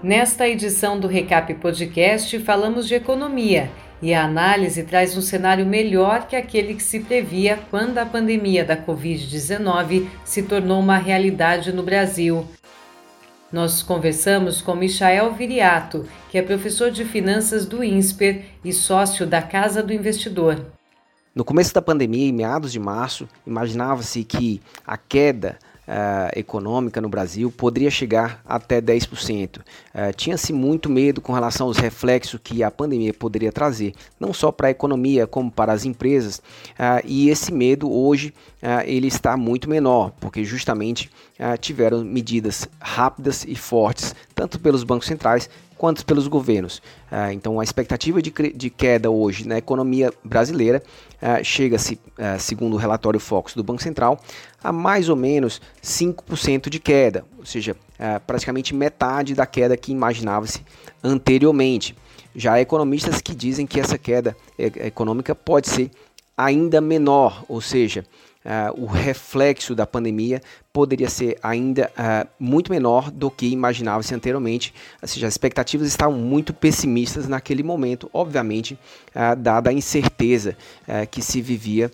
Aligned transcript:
Nesta 0.00 0.48
edição 0.48 1.00
do 1.00 1.08
Recap 1.08 1.52
Podcast, 1.54 2.38
falamos 2.38 2.86
de 2.86 2.94
economia 2.94 3.68
e 4.00 4.14
a 4.14 4.24
análise 4.24 4.84
traz 4.84 5.16
um 5.16 5.20
cenário 5.20 5.66
melhor 5.66 6.28
que 6.28 6.36
aquele 6.36 6.74
que 6.74 6.82
se 6.84 7.00
previa 7.00 7.58
quando 7.68 7.98
a 7.98 8.06
pandemia 8.06 8.64
da 8.64 8.76
Covid-19 8.76 10.06
se 10.24 10.44
tornou 10.44 10.78
uma 10.78 10.98
realidade 10.98 11.72
no 11.72 11.82
Brasil. 11.82 12.46
Nós 13.52 13.82
conversamos 13.82 14.62
com 14.62 14.76
Michael 14.76 15.32
Viriato, 15.32 16.06
que 16.30 16.38
é 16.38 16.42
professor 16.42 16.92
de 16.92 17.04
finanças 17.04 17.66
do 17.66 17.82
INSPER 17.82 18.44
e 18.64 18.72
sócio 18.72 19.26
da 19.26 19.42
Casa 19.42 19.82
do 19.82 19.92
Investidor. 19.92 20.64
No 21.34 21.44
começo 21.44 21.74
da 21.74 21.82
pandemia, 21.82 22.28
em 22.28 22.32
meados 22.32 22.70
de 22.70 22.78
março, 22.78 23.28
imaginava-se 23.44 24.22
que 24.22 24.60
a 24.86 24.96
queda 24.96 25.58
uh, 25.88 26.38
econômica 26.38 27.00
no 27.00 27.08
Brasil 27.08 27.50
poderia 27.50 27.90
chegar 27.90 28.42
até 28.46 28.80
10%. 28.80 29.56
Uh, 29.56 29.62
eh, 29.94 30.12
Tinha-se 30.12 30.52
muito 30.52 30.90
medo 30.90 31.20
com 31.20 31.32
relação 31.32 31.66
aos 31.66 31.78
reflexos 31.78 32.38
que 32.42 32.62
a 32.62 32.70
pandemia 32.70 33.14
poderia 33.14 33.50
trazer, 33.50 33.94
não 34.20 34.34
só 34.34 34.52
para 34.52 34.68
a 34.68 34.70
economia 34.70 35.26
como 35.26 35.50
para 35.50 35.72
as 35.72 35.84
empresas. 35.84 36.38
Uh, 36.38 37.02
e 37.04 37.30
esse 37.30 37.52
medo 37.52 37.90
hoje 37.90 38.34
ele 38.84 39.06
está 39.06 39.36
muito 39.36 39.70
menor, 39.70 40.10
porque 40.18 40.42
justamente 40.42 41.08
tiveram 41.60 42.04
medidas 42.04 42.68
rápidas 42.80 43.44
e 43.46 43.54
fortes, 43.54 44.16
tanto 44.34 44.58
pelos 44.58 44.82
bancos 44.82 45.06
centrais 45.06 45.48
quanto 45.78 46.04
pelos 46.04 46.26
governos. 46.26 46.82
Ah, 47.10 47.32
então, 47.32 47.58
a 47.60 47.64
expectativa 47.64 48.20
de, 48.20 48.32
de, 48.54 48.68
queda 48.68 49.08
hoje 49.08 49.46
na 49.46 49.56
economia 49.56 50.12
brasileira 50.24 50.82
ah, 51.22 51.42
chega-se, 51.42 51.98
ah, 52.18 52.38
segundo 52.38 52.74
o 52.74 52.76
relatório 52.76 53.20
Focus 53.20 53.54
do 53.54 53.62
Banco 53.62 53.82
Central, 53.82 54.20
a 54.62 54.72
mais 54.72 55.08
ou 55.08 55.16
menos 55.16 55.62
5% 55.82 56.68
de 56.68 56.80
queda, 56.80 57.24
ou 57.38 57.46
seja, 57.46 57.76
praticamente 58.26 58.74
metade 58.74 59.34
da 59.34 59.46
queda 59.46 59.76
que 59.76 59.92
imaginava-se 59.92 60.64
anteriormente. 61.02 61.96
Já 62.34 62.54
há 62.54 62.60
economistas 62.60 63.20
que 63.20 63.34
dizem 63.34 63.66
que 63.66 63.78
essa 63.78 63.96
queda 63.96 64.36
econômica 64.58 65.34
pode 65.34 65.68
ser 65.68 65.90
ainda 66.36 66.80
menor, 66.80 67.44
ou 67.48 67.60
seja, 67.60 68.04
uh, 68.48 68.82
o 68.82 68.86
reflexo 68.86 69.74
da 69.74 69.86
pandemia 69.86 70.40
poderia 70.72 71.10
ser 71.10 71.38
ainda 71.42 71.90
uh, 71.90 72.28
muito 72.40 72.72
menor 72.72 73.10
do 73.10 73.30
que 73.30 73.46
imaginava-se 73.46 74.14
anteriormente. 74.14 74.72
Ou 75.02 75.06
seja, 75.06 75.26
as 75.26 75.34
expectativas 75.34 75.86
estavam 75.86 76.18
muito 76.18 76.54
pessimistas 76.54 77.28
naquele 77.28 77.62
momento, 77.62 78.08
obviamente, 78.12 78.78
uh, 79.14 79.36
dada 79.36 79.70
a 79.70 79.72
incerteza 79.72 80.56
que 81.10 81.20
se 81.20 81.40
vivia 81.42 81.90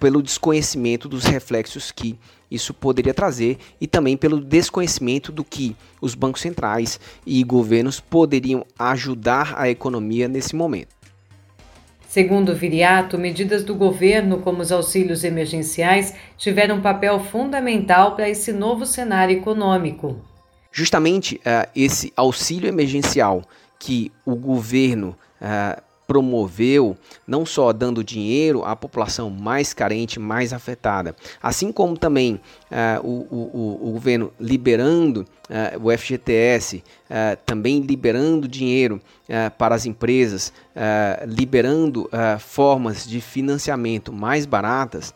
pelo 0.00 0.22
desconhecimento 0.22 1.08
dos 1.08 1.24
reflexos 1.24 1.92
que 1.92 2.18
isso 2.50 2.74
poderia 2.74 3.14
trazer 3.14 3.58
e 3.80 3.86
também 3.86 4.16
pelo 4.16 4.40
desconhecimento 4.40 5.30
do 5.30 5.44
que 5.44 5.76
os 6.00 6.14
bancos 6.14 6.40
centrais 6.40 6.98
e 7.24 7.42
governos 7.44 8.00
poderiam 8.00 8.66
ajudar 8.78 9.54
a 9.56 9.68
economia 9.68 10.28
nesse 10.28 10.56
momento. 10.56 10.94
Segundo 12.14 12.54
Viriato, 12.54 13.18
medidas 13.18 13.64
do 13.64 13.74
governo, 13.74 14.38
como 14.38 14.62
os 14.62 14.70
auxílios 14.70 15.24
emergenciais, 15.24 16.14
tiveram 16.38 16.76
um 16.76 16.80
papel 16.80 17.18
fundamental 17.18 18.14
para 18.14 18.28
esse 18.28 18.52
novo 18.52 18.86
cenário 18.86 19.36
econômico. 19.36 20.20
Justamente 20.70 21.38
uh, 21.38 21.68
esse 21.74 22.12
auxílio 22.16 22.68
emergencial 22.68 23.42
que 23.80 24.12
o 24.24 24.36
governo 24.36 25.16
uh, 25.42 25.82
promoveu, 26.06 26.96
não 27.26 27.46
só 27.46 27.72
dando 27.72 28.04
dinheiro 28.04 28.64
à 28.64 28.76
população 28.76 29.30
mais 29.30 29.72
carente, 29.72 30.20
mais 30.20 30.52
afetada, 30.52 31.16
assim 31.42 31.72
como 31.72 31.96
também 31.96 32.40
uh, 32.74 33.06
o, 33.06 33.26
o, 33.30 33.88
o, 33.88 33.92
governo 33.92 34.32
liberando 34.38 35.20
uh, 35.20 35.86
o 35.86 35.96
FGTS, 35.96 36.82
uh, 37.08 37.38
também 37.46 37.80
liberando 37.80 38.48
dinheiro 38.48 39.00
para 39.56 39.74
as 39.74 39.86
empresas, 39.86 40.52
liberando 41.26 42.10
formas 42.40 43.06
de 43.06 43.22
financiamento 43.22 44.12
mais 44.12 44.44
baratas, 44.44 45.14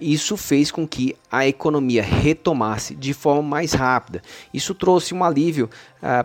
isso 0.00 0.36
fez 0.36 0.72
com 0.72 0.84
que 0.84 1.14
a 1.30 1.46
economia 1.46 2.02
retomasse 2.02 2.92
de 2.92 3.14
forma 3.14 3.42
mais 3.42 3.72
rápida. 3.72 4.20
Isso 4.52 4.74
trouxe 4.74 5.14
um 5.14 5.22
alívio 5.22 5.70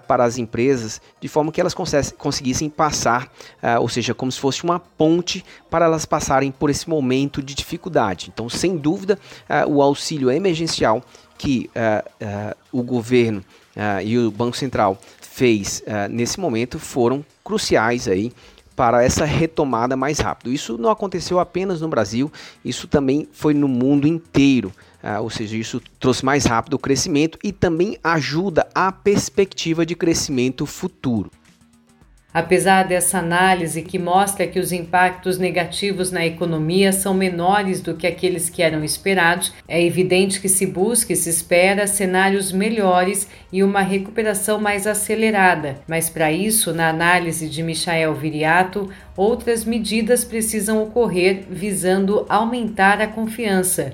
para 0.07 0.23
as 0.23 0.39
empresas, 0.39 0.99
de 1.19 1.27
forma 1.27 1.51
que 1.51 1.61
elas 1.61 1.75
conseguissem 2.17 2.71
passar, 2.71 3.31
ou 3.79 3.87
seja, 3.91 4.13
como 4.13 4.31
se 4.31 4.39
fosse 4.39 4.63
uma 4.63 4.79
ponte 4.79 5.45
para 5.69 5.85
elas 5.85 6.05
passarem 6.05 6.51
por 6.51 6.69
esse 6.69 6.89
momento 6.89 7.41
de 7.41 7.53
dificuldade. 7.53 8.31
Então, 8.33 8.49
sem 8.49 8.77
dúvida, 8.77 9.19
o 9.67 9.81
auxílio 9.81 10.31
emergencial 10.31 10.71
emergencial 10.71 11.03
que 11.37 11.69
uh, 11.75 12.09
uh, 12.23 12.55
o 12.71 12.83
governo 12.83 13.43
uh, 13.75 14.01
e 14.03 14.17
o 14.17 14.31
Banco 14.31 14.55
Central 14.55 14.97
fez 15.19 15.81
nesse 16.09 16.41
momento 16.41 16.77
foram 16.77 17.25
cruciais 17.41 18.05
aí 18.05 18.33
para 18.75 19.01
essa 19.01 19.23
retomada 19.23 19.95
mais 19.95 20.19
rápido. 20.19 20.51
Isso 20.51 20.77
não 20.77 20.91
aconteceu 20.91 21.39
apenas 21.39 21.79
no 21.79 21.87
Brasil, 21.87 22.29
isso 22.65 22.85
também 22.85 23.25
foi 23.31 23.53
no 23.53 23.67
mundo 23.67 24.05
inteiro. 24.05 24.73
ou 25.21 25.29
seja, 25.29 25.55
isso 25.55 25.81
trouxe 26.01 26.25
mais 26.25 26.43
rápido 26.43 26.73
o 26.73 26.79
crescimento 26.79 27.39
e 27.41 27.53
também 27.53 27.97
ajuda 28.03 28.67
a 28.75 28.91
perspectiva 28.91 29.85
de 29.85 29.95
crescimento 29.95 30.65
futuro. 30.65 31.31
Apesar 32.33 32.83
dessa 32.83 33.19
análise 33.19 33.81
que 33.81 33.99
mostra 33.99 34.47
que 34.47 34.57
os 34.57 34.71
impactos 34.71 35.37
negativos 35.37 36.11
na 36.11 36.25
economia 36.25 36.93
são 36.93 37.13
menores 37.13 37.81
do 37.81 37.93
que 37.93 38.07
aqueles 38.07 38.49
que 38.49 38.61
eram 38.61 38.85
esperados, 38.85 39.53
é 39.67 39.83
evidente 39.83 40.39
que 40.39 40.47
se 40.47 40.65
busca 40.65 41.11
e 41.11 41.15
se 41.15 41.29
espera 41.29 41.85
cenários 41.85 42.53
melhores 42.53 43.27
e 43.51 43.61
uma 43.61 43.81
recuperação 43.81 44.61
mais 44.61 44.87
acelerada. 44.87 45.81
Mas 45.85 46.09
para 46.09 46.31
isso, 46.31 46.73
na 46.73 46.87
análise 46.87 47.49
de 47.49 47.61
Michael 47.61 48.15
Viriato, 48.15 48.89
outras 49.17 49.65
medidas 49.65 50.23
precisam 50.23 50.81
ocorrer 50.81 51.43
visando 51.49 52.25
aumentar 52.29 53.01
a 53.01 53.07
confiança. 53.07 53.93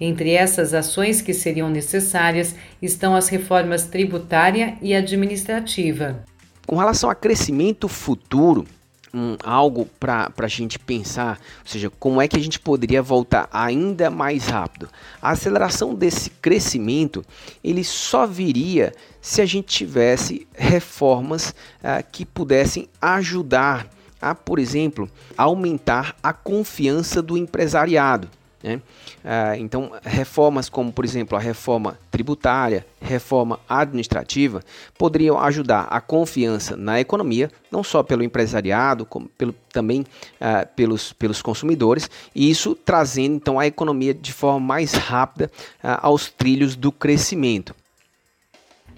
Entre 0.00 0.32
essas 0.32 0.72
ações 0.72 1.20
que 1.20 1.34
seriam 1.34 1.68
necessárias 1.68 2.54
estão 2.80 3.14
as 3.14 3.28
reformas 3.28 3.86
tributária 3.86 4.74
e 4.80 4.94
administrativa. 4.94 6.24
Com 6.66 6.76
relação 6.76 7.10
a 7.10 7.14
crescimento 7.14 7.88
futuro, 7.88 8.66
um, 9.14 9.36
algo 9.44 9.86
para 10.00 10.32
a 10.36 10.48
gente 10.48 10.78
pensar, 10.78 11.38
ou 11.60 11.70
seja, 11.70 11.90
como 11.98 12.20
é 12.20 12.26
que 12.26 12.36
a 12.36 12.42
gente 12.42 12.58
poderia 12.58 13.02
voltar 13.02 13.48
ainda 13.52 14.10
mais 14.10 14.46
rápido. 14.46 14.88
A 15.20 15.30
aceleração 15.30 15.94
desse 15.94 16.30
crescimento 16.30 17.24
ele 17.62 17.84
só 17.84 18.26
viria 18.26 18.92
se 19.20 19.42
a 19.42 19.46
gente 19.46 19.66
tivesse 19.66 20.46
reformas 20.54 21.50
uh, 21.50 22.02
que 22.10 22.24
pudessem 22.24 22.88
ajudar 23.00 23.88
a, 24.20 24.34
por 24.34 24.58
exemplo, 24.58 25.10
aumentar 25.36 26.16
a 26.22 26.32
confiança 26.32 27.20
do 27.20 27.36
empresariado. 27.36 28.28
Né? 28.62 28.80
Ah, 29.24 29.56
então, 29.58 29.92
reformas 30.02 30.68
como, 30.68 30.92
por 30.92 31.04
exemplo, 31.04 31.36
a 31.36 31.40
reforma 31.40 31.98
tributária, 32.10 32.86
reforma 33.00 33.58
administrativa, 33.68 34.62
poderiam 34.96 35.38
ajudar 35.38 35.82
a 35.90 36.00
confiança 36.00 36.76
na 36.76 37.00
economia, 37.00 37.50
não 37.70 37.82
só 37.82 38.02
pelo 38.02 38.22
empresariado, 38.22 39.04
como 39.04 39.28
pelo, 39.30 39.54
também 39.72 40.04
ah, 40.40 40.66
pelos, 40.76 41.12
pelos 41.12 41.42
consumidores, 41.42 42.08
e 42.34 42.48
isso 42.48 42.74
trazendo 42.74 43.34
então 43.34 43.58
a 43.58 43.66
economia 43.66 44.14
de 44.14 44.32
forma 44.32 44.60
mais 44.60 44.92
rápida 44.92 45.50
ah, 45.82 46.06
aos 46.06 46.30
trilhos 46.30 46.76
do 46.76 46.92
crescimento. 46.92 47.74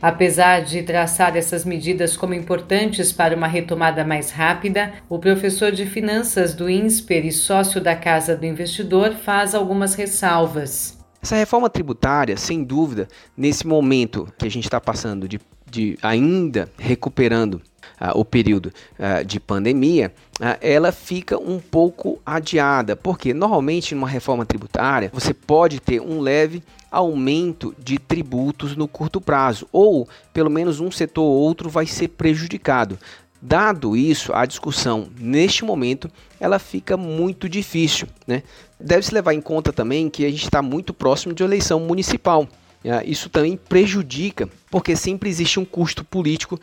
Apesar 0.04 0.62
de 0.62 0.82
traçar 0.82 1.34
essas 1.34 1.64
medidas 1.64 2.14
como 2.14 2.34
importantes 2.34 3.10
para 3.10 3.34
uma 3.34 3.46
retomada 3.46 4.04
mais 4.04 4.30
rápida, 4.30 4.92
o 5.08 5.18
professor 5.18 5.72
de 5.72 5.86
finanças 5.86 6.52
do 6.52 6.68
INSPER 6.68 7.24
e 7.24 7.32
sócio 7.32 7.80
da 7.80 7.96
Casa 7.96 8.36
do 8.36 8.44
Investidor 8.44 9.14
faz 9.14 9.54
algumas 9.54 9.94
ressalvas. 9.94 10.98
Essa 11.22 11.36
reforma 11.36 11.70
tributária, 11.70 12.36
sem 12.36 12.62
dúvida, 12.62 13.08
nesse 13.34 13.66
momento 13.66 14.28
que 14.38 14.46
a 14.46 14.50
gente 14.50 14.64
está 14.64 14.78
passando 14.78 15.26
de, 15.26 15.40
de 15.74 15.98
ainda 16.00 16.70
recuperando 16.78 17.54
uh, 18.00 18.16
o 18.16 18.24
período 18.24 18.72
uh, 18.96 19.24
de 19.24 19.40
pandemia, 19.40 20.14
uh, 20.40 20.56
ela 20.60 20.92
fica 20.92 21.36
um 21.36 21.58
pouco 21.58 22.20
adiada, 22.24 22.94
porque 22.94 23.34
normalmente 23.34 23.92
numa 23.92 24.08
reforma 24.08 24.46
tributária 24.46 25.10
você 25.12 25.34
pode 25.34 25.80
ter 25.80 26.00
um 26.00 26.20
leve 26.20 26.62
aumento 26.92 27.74
de 27.76 27.98
tributos 27.98 28.76
no 28.76 28.86
curto 28.86 29.20
prazo, 29.20 29.66
ou 29.72 30.08
pelo 30.32 30.48
menos 30.48 30.78
um 30.78 30.92
setor 30.92 31.24
ou 31.24 31.40
outro 31.40 31.68
vai 31.68 31.86
ser 31.86 32.08
prejudicado. 32.08 32.96
Dado 33.42 33.96
isso, 33.96 34.32
a 34.32 34.46
discussão 34.46 35.08
neste 35.18 35.64
momento 35.64 36.08
ela 36.40 36.58
fica 36.58 36.96
muito 36.96 37.48
difícil. 37.48 38.06
Né? 38.26 38.44
Deve-se 38.78 39.12
levar 39.12 39.34
em 39.34 39.40
conta 39.40 39.72
também 39.72 40.08
que 40.08 40.24
a 40.24 40.30
gente 40.30 40.44
está 40.44 40.62
muito 40.62 40.94
próximo 40.94 41.34
de 41.34 41.42
eleição 41.42 41.80
municipal. 41.80 42.48
Ah, 42.84 43.02
isso 43.04 43.30
também 43.30 43.56
prejudica, 43.56 44.48
porque 44.70 44.94
sempre 44.94 45.28
existe 45.28 45.58
um 45.58 45.64
custo 45.64 46.04
político 46.04 46.60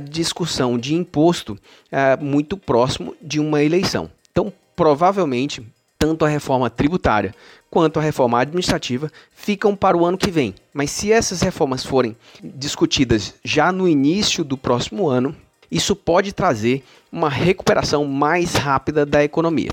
de 0.00 0.10
discussão 0.10 0.78
de 0.78 0.94
imposto 0.94 1.58
ah, 1.90 2.18
muito 2.20 2.56
próximo 2.56 3.16
de 3.22 3.40
uma 3.40 3.62
eleição. 3.62 4.10
Então, 4.30 4.52
provavelmente, 4.76 5.62
tanto 5.98 6.24
a 6.24 6.28
reforma 6.28 6.68
tributária 6.68 7.34
quanto 7.70 7.98
a 7.98 8.02
reforma 8.02 8.38
administrativa 8.38 9.10
ficam 9.34 9.74
para 9.74 9.96
o 9.96 10.04
ano 10.04 10.18
que 10.18 10.30
vem. 10.30 10.54
Mas 10.74 10.90
se 10.90 11.10
essas 11.10 11.40
reformas 11.40 11.84
forem 11.84 12.14
discutidas 12.42 13.34
já 13.42 13.72
no 13.72 13.88
início 13.88 14.44
do 14.44 14.58
próximo 14.58 15.08
ano, 15.08 15.34
isso 15.70 15.96
pode 15.96 16.34
trazer 16.34 16.84
uma 17.10 17.30
recuperação 17.30 18.04
mais 18.04 18.54
rápida 18.54 19.06
da 19.06 19.24
economia. 19.24 19.70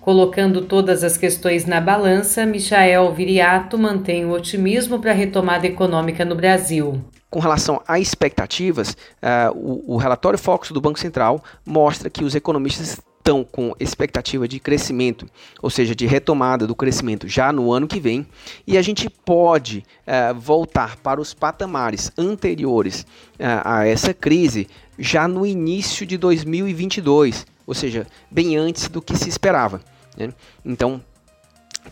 Colocando 0.00 0.62
todas 0.62 1.04
as 1.04 1.16
questões 1.16 1.66
na 1.66 1.80
balança, 1.80 2.46
Michael 2.46 3.12
Viriato 3.12 3.76
mantém 3.76 4.24
o 4.24 4.32
otimismo 4.32 4.98
para 4.98 5.10
a 5.10 5.14
retomada 5.14 5.66
econômica 5.66 6.24
no 6.24 6.34
Brasil. 6.34 7.02
Com 7.30 7.40
relação 7.40 7.82
a 7.86 8.00
expectativas, 8.00 8.92
uh, 8.92 9.54
o, 9.54 9.94
o 9.94 9.96
relatório 9.96 10.38
Focus 10.38 10.70
do 10.70 10.80
Banco 10.80 10.98
Central 10.98 11.44
mostra 11.66 12.08
que 12.08 12.24
os 12.24 12.34
economistas 12.34 12.98
estão 13.28 13.44
com 13.44 13.74
expectativa 13.78 14.48
de 14.48 14.58
crescimento, 14.58 15.26
ou 15.60 15.68
seja, 15.68 15.94
de 15.94 16.06
retomada 16.06 16.66
do 16.66 16.74
crescimento 16.74 17.28
já 17.28 17.52
no 17.52 17.70
ano 17.70 17.86
que 17.86 18.00
vem, 18.00 18.26
e 18.66 18.78
a 18.78 18.82
gente 18.82 19.10
pode 19.10 19.84
uh, 20.06 20.34
voltar 20.34 20.96
para 20.96 21.20
os 21.20 21.34
patamares 21.34 22.10
anteriores 22.16 23.02
uh, 23.02 23.60
a 23.62 23.86
essa 23.86 24.14
crise 24.14 24.66
já 24.98 25.28
no 25.28 25.44
início 25.44 26.06
de 26.06 26.16
2022, 26.16 27.46
ou 27.68 27.74
seja, 27.74 28.06
bem 28.30 28.56
antes 28.56 28.88
do 28.88 29.02
que 29.02 29.14
se 29.14 29.28
esperava. 29.28 29.82
Né? 30.16 30.32
Então, 30.64 31.02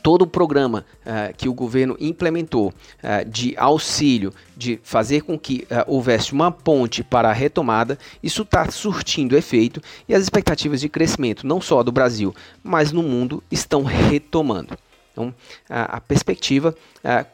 todo 0.02 0.23
o 0.23 0.26
programa 0.26 0.87
uh, 1.02 1.37
que 1.37 1.50
o 1.50 1.55
governo 1.55 1.94
implementou 2.00 2.69
uh, 2.69 3.28
de 3.28 3.55
auxílio, 3.58 4.32
de 4.56 4.81
fazer 4.82 5.20
com 5.20 5.38
que 5.38 5.67
uh, 5.70 5.84
houvesse 5.87 6.32
uma 6.32 6.50
ponte 6.50 7.05
para 7.05 7.28
a 7.28 7.32
retomada, 7.34 7.99
isso 8.23 8.40
está 8.40 8.70
surtindo 8.70 9.37
efeito 9.37 9.82
e 10.08 10.14
as 10.14 10.23
expectativas 10.23 10.81
de 10.81 10.88
crescimento, 10.88 11.46
não 11.46 11.61
só 11.61 11.82
do 11.82 11.93
Brasil, 11.93 12.34
mas 12.64 12.90
no 12.90 13.02
mundo, 13.02 13.44
estão 13.50 13.84
retomando. 13.84 14.78
Então, 15.12 15.34
a, 15.69 15.96
a 15.96 16.00
perspectiva 16.00 16.75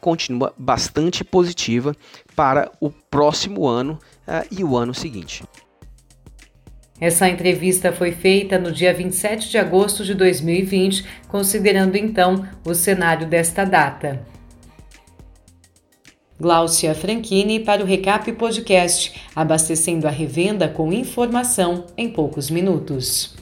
continua 0.00 0.54
bastante 0.56 1.24
positiva 1.24 1.96
para 2.36 2.70
o 2.80 2.90
próximo 2.90 3.66
ano 3.66 3.98
e 4.52 4.62
o 4.62 4.76
ano 4.76 4.94
seguinte. 4.94 5.42
Essa 7.02 7.28
entrevista 7.28 7.90
foi 7.90 8.12
feita 8.12 8.60
no 8.60 8.70
dia 8.70 8.94
27 8.94 9.50
de 9.50 9.58
agosto 9.58 10.04
de 10.04 10.14
2020, 10.14 11.04
considerando 11.26 11.96
então 11.96 12.46
o 12.64 12.72
cenário 12.74 13.26
desta 13.26 13.64
data. 13.64 14.24
Gláucia 16.38 16.94
Franchini 16.94 17.58
para 17.58 17.82
o 17.82 17.84
Recap 17.84 18.30
Podcast, 18.34 19.20
abastecendo 19.34 20.06
a 20.06 20.12
revenda 20.12 20.68
com 20.68 20.92
informação 20.92 21.86
em 21.98 22.08
poucos 22.08 22.48
minutos. 22.48 23.34